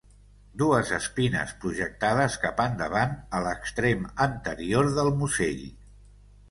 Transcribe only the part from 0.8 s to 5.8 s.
espines projectades cap endavant a l'extrem anterior del musell.